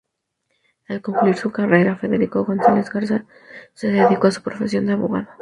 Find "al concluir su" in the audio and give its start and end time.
0.87-1.51